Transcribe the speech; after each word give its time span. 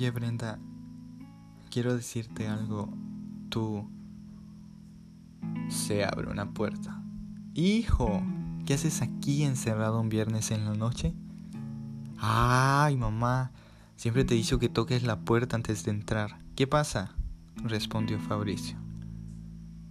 Oye 0.00 0.12
Brenda, 0.12 0.58
quiero 1.70 1.94
decirte 1.94 2.48
algo. 2.48 2.88
Tú... 3.50 3.86
Se 5.68 6.06
abre 6.06 6.30
una 6.30 6.54
puerta. 6.54 7.02
Hijo, 7.52 8.22
¿qué 8.64 8.72
haces 8.72 9.02
aquí 9.02 9.42
encerrado 9.42 10.00
un 10.00 10.08
viernes 10.08 10.52
en 10.52 10.64
la 10.64 10.72
noche? 10.72 11.12
Ay, 12.16 12.96
mamá, 12.96 13.52
siempre 13.96 14.24
te 14.24 14.32
dicho 14.32 14.58
que 14.58 14.70
toques 14.70 15.02
la 15.02 15.20
puerta 15.20 15.56
antes 15.56 15.84
de 15.84 15.90
entrar. 15.90 16.38
¿Qué 16.56 16.66
pasa? 16.66 17.14
respondió 17.56 18.18
Fabricio. 18.20 18.78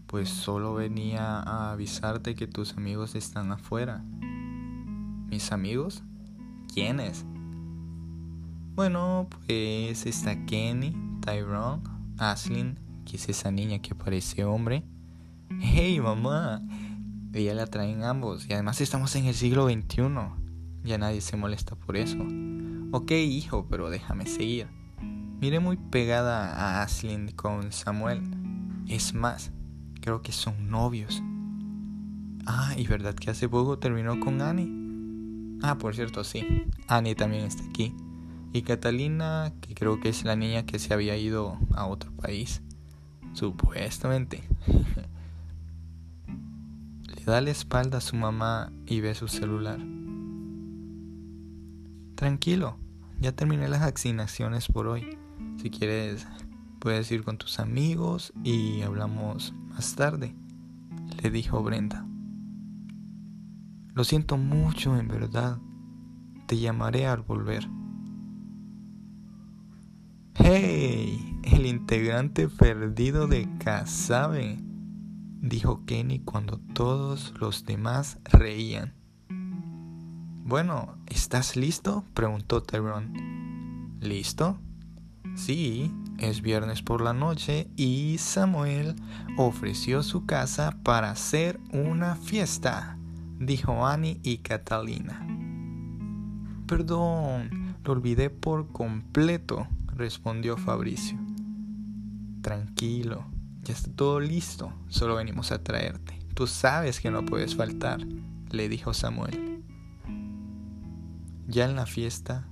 Pues 0.08 0.28
solo 0.28 0.74
venía 0.74 1.38
a 1.40 1.74
avisarte 1.74 2.34
que 2.34 2.48
tus 2.48 2.76
amigos 2.76 3.14
están 3.14 3.52
afuera. 3.52 4.04
¿Mis 5.30 5.52
amigos? 5.52 6.02
¿Quiénes? 6.74 7.28
Bueno, 8.80 9.28
pues 9.30 10.06
está 10.06 10.46
Kenny, 10.46 10.96
Tyrone, 11.20 11.84
Aslin, 12.18 12.80
que 13.04 13.18
es 13.18 13.28
esa 13.28 13.52
niña 13.52 13.82
que 13.82 13.94
parece 13.94 14.46
hombre. 14.46 14.86
¡Hey, 15.60 16.00
mamá! 16.00 16.62
Ella 17.34 17.56
la 17.56 17.68
traen 17.68 18.06
ambos 18.06 18.48
y 18.48 18.54
además 18.54 18.80
estamos 18.80 19.14
en 19.18 19.26
el 19.26 19.36
siglo 19.36 19.68
XXI. 19.68 20.04
Ya 20.86 20.98
nadie 20.98 21.20
se 21.20 21.36
molesta 21.36 21.76
por 21.76 21.98
eso. 21.98 22.26
Ok, 22.94 23.12
hijo, 23.12 23.68
pero 23.70 23.90
déjame 23.90 24.26
seguir. 24.28 24.70
Miré 25.42 25.60
muy 25.60 25.76
pegada 25.76 26.48
a 26.56 26.82
Aslin 26.82 27.34
con 27.34 27.74
Samuel. 27.74 28.22
Es 28.88 29.14
más, 29.14 29.52
creo 30.00 30.22
que 30.22 30.32
son 30.32 30.70
novios. 30.70 31.22
Ah, 32.46 32.76
y 32.78 32.88
verdad 32.88 33.14
que 33.14 33.30
hace 33.30 33.50
poco 33.50 33.78
terminó 33.78 34.22
con 34.22 34.42
Annie. 34.42 35.60
Ah, 35.64 35.78
por 35.78 35.98
cierto, 35.98 36.24
sí. 36.24 36.64
Annie 36.88 37.16
también 37.16 37.44
está 37.44 37.66
aquí. 37.66 37.94
Y 38.52 38.64
Catalina, 38.64 39.54
que 39.62 39.76
creo 39.76 40.00
que 40.00 40.10
es 40.10 40.24
la 40.24 40.36
niña 40.36 40.66
que 40.66 40.80
se 40.80 40.94
había 40.94 41.16
ido 41.18 41.58
a 41.74 41.86
otro 41.86 42.12
país. 42.14 42.62
Supuestamente. 43.34 44.44
Le 47.16 47.24
da 47.26 47.42
la 47.42 47.52
espalda 47.52 48.00
a 48.00 48.02
su 48.02 48.16
mamá 48.16 48.72
y 48.86 49.02
ve 49.02 49.14
su 49.14 49.28
celular. 49.28 49.80
Tranquilo, 52.16 52.78
ya 53.20 53.32
terminé 53.32 53.70
las 53.70 53.82
asignaciones 53.82 54.68
por 54.68 54.88
hoy. 54.88 55.18
Si 55.62 55.70
quieres, 55.70 56.28
puedes 56.80 57.12
ir 57.12 57.24
con 57.24 57.38
tus 57.38 57.60
amigos 57.60 58.34
y 58.44 58.82
hablamos 58.82 59.54
más 59.70 59.96
tarde, 59.96 60.36
le 61.22 61.30
dijo 61.30 61.62
Brenda. 61.62 62.06
Lo 63.94 64.04
siento 64.04 64.38
mucho, 64.38 64.98
en 64.98 65.08
verdad. 65.08 65.60
Te 66.48 66.58
llamaré 66.58 67.06
al 67.06 67.22
volver. 67.22 67.68
¡Hey! 70.52 71.38
El 71.44 71.68
integrante 71.68 72.50
perdido 72.50 73.28
de 73.28 73.48
Casabe, 73.60 74.58
dijo 75.42 75.86
Kenny 75.86 76.22
cuando 76.22 76.58
todos 76.74 77.36
los 77.40 77.66
demás 77.66 78.18
reían. 78.24 78.96
Bueno, 79.30 80.98
¿estás 81.06 81.56
listo? 81.56 82.04
preguntó 82.16 82.64
Tyrone. 82.64 83.14
¿Listo? 84.02 84.58
Sí, 85.36 85.94
es 86.18 86.42
viernes 86.42 86.82
por 86.82 87.02
la 87.02 87.14
noche 87.14 87.68
y 87.76 88.18
Samuel 88.18 88.96
ofreció 89.38 90.02
su 90.02 90.26
casa 90.26 90.80
para 90.82 91.12
hacer 91.12 91.60
una 91.72 92.16
fiesta, 92.16 92.98
dijo 93.38 93.86
Annie 93.86 94.20
y 94.24 94.40
Catalina. 94.40 95.28
Perdón, 96.66 97.76
lo 97.84 97.94
olvidé 97.94 98.32
por 98.32 98.72
completo, 98.72 99.68
respondió 100.00 100.58
Fabricio. 100.58 101.20
Tranquilo, 102.42 103.26
ya 103.62 103.74
está 103.74 103.92
todo 103.92 104.20
listo, 104.20 104.74
solo 104.88 105.16
venimos 105.16 105.52
a 105.52 105.62
traerte. 105.62 106.18
Tú 106.34 106.48
sabes 106.48 107.00
que 107.02 107.12
no 107.12 107.26
puedes 107.26 107.56
faltar, 107.56 108.00
le 108.50 108.70
dijo 108.70 108.94
Samuel. 108.94 109.62
Ya 111.48 111.66
en 111.66 111.76
la 111.76 111.86
fiesta, 111.86 112.48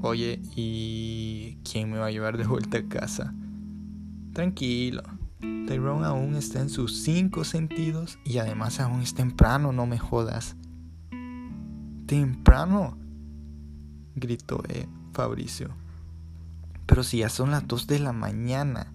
oye, 0.00 0.40
¿y 0.54 1.58
quién 1.70 1.90
me 1.90 1.98
va 1.98 2.06
a 2.06 2.10
llevar 2.10 2.38
de 2.38 2.46
vuelta 2.46 2.78
a 2.78 2.88
casa? 2.88 3.34
Tranquilo, 4.32 5.02
Tyrone 5.40 6.06
aún 6.06 6.36
está 6.36 6.60
en 6.60 6.70
sus 6.70 7.02
cinco 7.02 7.44
sentidos 7.44 8.18
y 8.24 8.38
además 8.38 8.78
aún 8.78 9.02
es 9.02 9.14
temprano, 9.14 9.72
no 9.72 9.86
me 9.86 9.98
jodas. 9.98 10.56
¿Temprano? 12.06 12.96
gritó 14.14 14.62
eh, 14.68 14.86
Fabricio. 15.12 15.81
Pero 16.86 17.02
si 17.02 17.18
ya 17.18 17.28
son 17.28 17.50
las 17.50 17.66
2 17.66 17.86
de 17.86 17.98
la 17.98 18.12
mañana. 18.12 18.92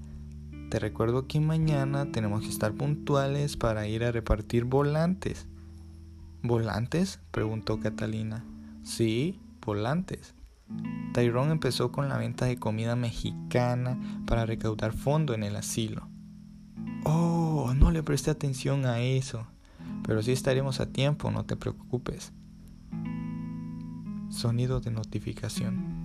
Te 0.70 0.80
recuerdo 0.80 1.28
que 1.28 1.40
mañana 1.40 2.12
tenemos 2.12 2.42
que 2.42 2.50
estar 2.50 2.74
puntuales 2.74 3.56
para 3.56 3.88
ir 3.88 4.04
a 4.04 4.12
repartir 4.12 4.66
volantes. 4.66 5.48
¿Volantes? 6.44 7.20
preguntó 7.32 7.80
Catalina. 7.80 8.44
Sí, 8.84 9.40
volantes. 9.66 10.36
Tyrone 11.14 11.52
empezó 11.52 11.92
con 11.92 12.10
la 12.10 12.18
venta 12.18 12.46
de 12.46 12.58
comida 12.58 12.96
mexicana 12.96 13.98
para 14.26 14.46
recaudar 14.46 14.94
fondo 14.94 15.34
en 15.34 15.44
el 15.44 15.56
asilo. 15.56 16.10
Oh, 17.06 17.74
no 17.76 17.92
le 17.92 18.04
presté 18.04 18.32
atención 18.32 18.86
a 18.86 19.00
eso. 19.00 19.48
Pero 20.04 20.22
sí 20.22 20.32
estaremos 20.32 20.80
a 20.80 20.92
tiempo, 20.92 21.32
no 21.32 21.46
te 21.46 21.56
preocupes. 21.56 22.34
Sonido 24.30 24.80
de 24.80 24.92
notificación. 24.92 25.97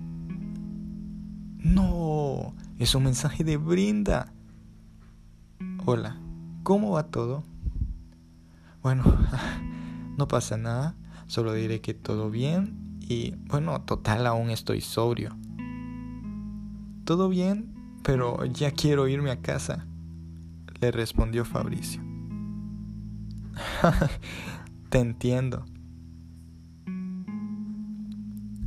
No, 1.63 2.53
es 2.77 2.93
un 2.93 3.03
mensaje 3.03 3.45
de 3.45 3.55
Brinda. 3.55 4.33
Hola, 5.85 6.17
¿cómo 6.63 6.91
va 6.91 7.03
todo? 7.03 7.45
Bueno, 8.81 9.05
no 10.17 10.27
pasa 10.27 10.57
nada, 10.57 10.93
solo 11.27 11.53
diré 11.53 11.79
que 11.79 11.93
todo 11.93 12.29
bien 12.29 12.99
y 12.99 13.35
bueno, 13.47 13.79
total 13.81 14.27
aún 14.27 14.49
estoy 14.49 14.81
sobrio. 14.81 15.37
Todo 17.05 17.29
bien, 17.29 17.73
pero 18.03 18.43
ya 18.43 18.71
quiero 18.71 19.07
irme 19.07 19.31
a 19.31 19.41
casa, 19.41 19.87
le 20.81 20.91
respondió 20.91 21.45
Fabricio. 21.45 22.01
Te 24.89 24.99
entiendo. 24.99 25.63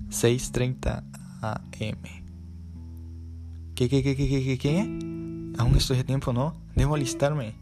6.30 0.09 1.05
am. 1.43 2.26
¿Qué, 3.77 3.91
qué, 3.91 4.03
qué, 4.03 4.17
qué, 4.17 4.27
qué, 4.27 4.57
qué, 4.57 4.81
Aún 5.59 5.75
estoy 5.77 5.99
a 5.99 6.05
tiempo, 6.05 6.33
¿no? 6.33 6.55
Debo 6.75 6.95
alistarme. 6.95 7.57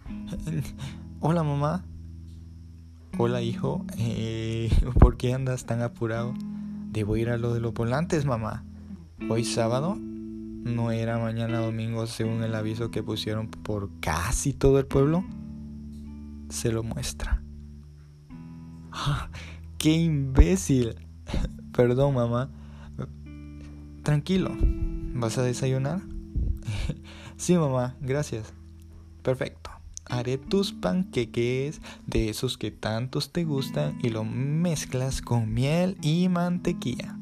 Hola, 1.21 1.43
mamá. 1.43 1.85
Hola, 3.19 3.43
hijo. 3.43 3.85
Eh, 3.99 4.71
¿Por 5.01 5.17
qué 5.17 5.35
andas 5.35 5.67
tan 5.67 5.83
apurado? 5.83 6.33
Debo 6.93 7.17
ir 7.17 7.31
a 7.31 7.37
lo 7.37 7.53
de 7.53 7.59
los 7.59 7.75
volantes, 7.75 8.27
mamá. 8.27 8.63
Hoy 9.29 9.43
sábado. 9.45 9.97
¿No 9.97 10.93
era 10.93 11.19
mañana 11.19 11.59
domingo 11.59 12.07
según 12.07 12.45
el 12.45 12.55
aviso 12.55 12.93
que 12.93 13.03
pusieron 13.03 13.49
por 13.49 13.91
casi 13.99 14.53
todo 14.53 14.79
el 14.79 14.87
pueblo? 14.87 15.25
Se 16.49 16.71
lo 16.71 16.85
muestra. 16.85 17.43
¡Qué 19.79 19.91
imbécil! 19.91 20.95
Perdón, 21.73 22.15
mamá. 22.15 22.51
Tranquilo, 24.05 24.53
¿Vas 25.15 25.39
a 25.39 25.43
desayunar? 25.43 26.01
sí, 27.37 27.57
mamá, 27.57 27.95
gracias. 28.01 28.53
Perfecto. 29.23 29.71
Haré 30.07 30.39
tus 30.39 30.73
panqueques 30.73 31.81
de 32.05 32.29
esos 32.29 32.59
que 32.59 32.73
tantos 32.73 33.33
te 33.33 33.45
gustan 33.45 33.97
y 34.03 34.09
lo 34.11 34.25
mezclas 34.25 35.23
con 35.23 35.55
miel 35.55 35.97
y 36.03 36.29
mantequilla. 36.29 37.17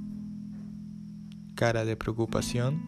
Cara 1.55 1.85
de 1.85 1.97
preocupación. 1.97 2.83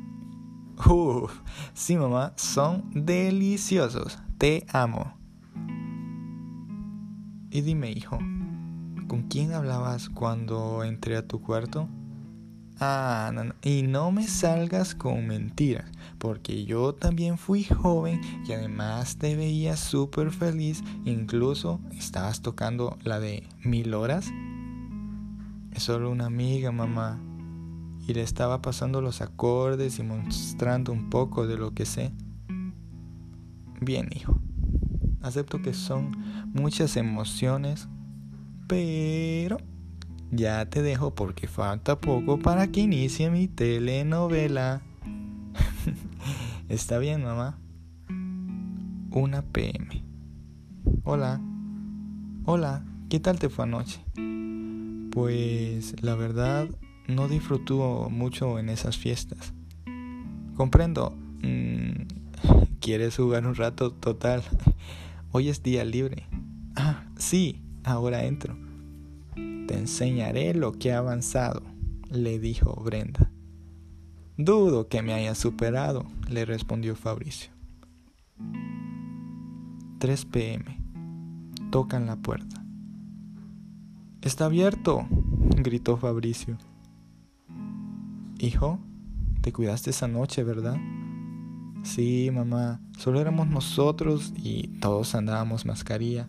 Uf, 0.86 1.38
sí, 1.74 1.96
mamá, 1.96 2.32
son 2.36 2.90
deliciosos. 2.94 4.18
Te 4.38 4.66
amo. 4.72 5.18
Y 7.50 7.60
dime, 7.60 7.92
hijo, 7.92 8.18
¿con 9.06 9.28
quién 9.28 9.52
hablabas 9.52 10.08
cuando 10.08 10.82
entré 10.82 11.16
a 11.18 11.28
tu 11.28 11.42
cuarto? 11.42 11.90
Ah, 12.80 13.32
Y 13.62 13.82
no 13.82 14.10
me 14.10 14.26
salgas 14.26 14.94
con 14.96 15.28
mentiras, 15.28 15.90
porque 16.18 16.64
yo 16.64 16.92
también 16.92 17.38
fui 17.38 17.62
joven 17.64 18.20
y 18.46 18.52
además 18.52 19.16
te 19.16 19.36
veía 19.36 19.76
súper 19.76 20.32
feliz, 20.32 20.82
incluso 21.04 21.80
estabas 21.92 22.42
tocando 22.42 22.98
la 23.04 23.20
de 23.20 23.44
mil 23.62 23.94
horas. 23.94 24.32
Es 25.72 25.84
solo 25.84 26.10
una 26.10 26.26
amiga, 26.26 26.72
mamá, 26.72 27.20
y 28.06 28.12
le 28.12 28.22
estaba 28.22 28.60
pasando 28.60 29.00
los 29.00 29.20
acordes 29.20 29.98
y 29.98 30.02
mostrando 30.02 30.92
un 30.92 31.10
poco 31.10 31.46
de 31.46 31.56
lo 31.56 31.74
que 31.74 31.86
sé. 31.86 32.12
Bien, 33.80 34.08
hijo, 34.14 34.40
acepto 35.22 35.62
que 35.62 35.74
son 35.74 36.10
muchas 36.52 36.96
emociones, 36.96 37.88
pero 38.66 39.58
Ya 40.30 40.68
te 40.68 40.82
dejo 40.82 41.14
porque 41.14 41.48
falta 41.48 42.00
poco 42.00 42.38
para 42.38 42.66
que 42.68 42.80
inicie 42.80 43.30
mi 43.30 43.48
telenovela. 43.48 44.82
Está 46.68 46.98
bien, 46.98 47.22
mamá. 47.22 47.58
Una 49.10 49.42
PM. 49.42 50.02
Hola. 51.04 51.40
Hola, 52.46 52.84
¿qué 53.08 53.20
tal 53.20 53.38
te 53.38 53.48
fue 53.48 53.64
anoche? 53.64 54.00
Pues 55.12 55.94
la 56.02 56.14
verdad 56.14 56.68
no 57.06 57.28
disfruto 57.28 58.08
mucho 58.10 58.58
en 58.58 58.68
esas 58.68 58.98
fiestas. 58.98 59.54
Comprendo. 60.56 61.16
Mm, 61.42 62.06
¿Quieres 62.80 63.16
jugar 63.16 63.46
un 63.46 63.54
rato? 63.54 63.92
Total. 63.92 64.42
Hoy 65.32 65.48
es 65.48 65.62
día 65.62 65.84
libre. 65.84 66.26
Ah, 66.76 67.04
sí, 67.16 67.62
ahora 67.84 68.24
entro. 68.24 68.53
Te 69.66 69.78
enseñaré 69.78 70.54
lo 70.54 70.72
que 70.72 70.92
ha 70.92 70.98
avanzado, 70.98 71.62
le 72.10 72.38
dijo 72.38 72.74
Brenda. 72.84 73.30
Dudo 74.36 74.88
que 74.88 75.00
me 75.00 75.14
haya 75.14 75.34
superado, 75.34 76.04
le 76.28 76.44
respondió 76.44 76.96
Fabricio. 76.96 77.50
3 79.98 80.24
pm. 80.26 80.78
Tocan 81.70 82.06
la 82.06 82.16
puerta. 82.16 82.64
Está 84.20 84.46
abierto, 84.46 85.06
gritó 85.56 85.96
Fabricio. 85.96 86.58
Hijo, 88.38 88.78
te 89.40 89.52
cuidaste 89.52 89.90
esa 89.90 90.08
noche, 90.08 90.42
¿verdad? 90.42 90.76
Sí, 91.84 92.30
mamá, 92.32 92.80
solo 92.98 93.20
éramos 93.20 93.46
nosotros 93.46 94.32
y 94.36 94.68
todos 94.80 95.14
andábamos 95.14 95.66
mascarilla. 95.66 96.26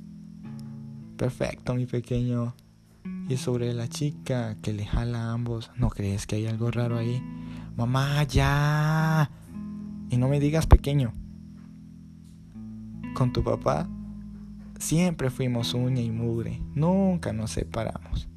Perfecto, 1.18 1.74
mi 1.74 1.86
pequeño. 1.86 2.54
Y 3.28 3.38
sobre 3.38 3.74
la 3.74 3.88
chica 3.88 4.58
que 4.62 4.72
le 4.74 4.86
jala 4.86 5.26
a 5.26 5.34
ambos, 5.34 5.72
¿no 5.76 5.90
crees 5.90 6.28
que 6.28 6.36
hay 6.36 6.46
algo 6.46 6.70
raro 6.70 6.98
ahí? 6.98 7.24
Mamá, 7.76 8.24
ya. 8.24 9.32
Y 10.10 10.18
no 10.18 10.28
me 10.28 10.40
digas 10.40 10.68
pequeño. 10.68 11.12
Con 13.16 13.34
tu 13.34 13.44
papá 13.44 13.90
siempre 14.78 15.30
fuimos 15.30 15.74
uña 15.74 16.02
y 16.02 16.12
mugre, 16.12 16.62
nunca 16.76 17.34
nos 17.34 17.52
separamos. 17.52 18.28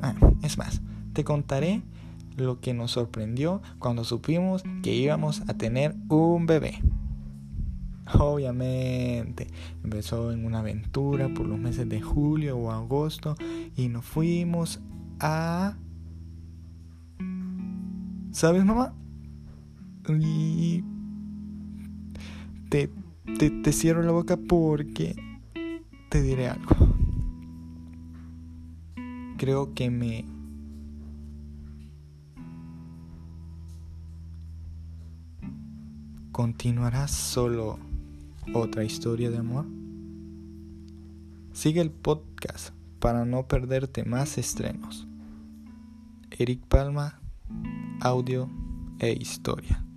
Ah, 0.00 0.14
es 0.42 0.58
más, 0.58 0.80
te 1.12 1.24
contaré 1.24 1.82
lo 2.36 2.60
que 2.60 2.74
nos 2.74 2.92
sorprendió 2.92 3.60
cuando 3.78 4.04
supimos 4.04 4.62
que 4.82 4.94
íbamos 4.94 5.42
a 5.48 5.54
tener 5.54 5.96
un 6.08 6.46
bebé. 6.46 6.80
Obviamente, 8.18 9.48
empezó 9.84 10.32
en 10.32 10.44
una 10.44 10.60
aventura 10.60 11.28
por 11.28 11.46
los 11.46 11.58
meses 11.58 11.88
de 11.88 12.00
julio 12.00 12.56
o 12.56 12.70
agosto 12.70 13.36
y 13.76 13.88
nos 13.88 14.04
fuimos 14.04 14.80
a... 15.20 15.76
¿Sabes, 18.30 18.64
mamá? 18.64 18.94
Y... 20.08 20.84
Te, 22.70 22.90
te, 23.38 23.50
te 23.50 23.72
cierro 23.72 24.02
la 24.02 24.12
boca 24.12 24.36
porque 24.36 25.16
te 26.10 26.22
diré 26.22 26.48
algo. 26.48 26.76
Creo 29.38 29.72
que 29.72 29.90
me 29.90 30.24
¿Continuará 36.38 37.08
solo 37.08 37.80
otra 38.54 38.84
historia 38.84 39.30
de 39.30 39.38
amor? 39.38 39.66
Sigue 41.52 41.80
el 41.80 41.90
podcast 41.90 42.70
para 42.98 43.24
no 43.24 43.46
perderte 43.46 44.04
más 44.04 44.38
estrenos. 44.38 45.06
Eric 46.30 46.64
Palma, 46.66 47.20
audio 48.00 48.48
e 48.98 49.12
historia. 49.12 49.87